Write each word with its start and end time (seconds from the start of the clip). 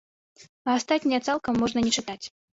А 0.69 0.71
астатняе 0.79 1.21
цалкам 1.27 1.61
можна 1.67 1.79
не 1.87 1.95
чытаць. 2.01 2.21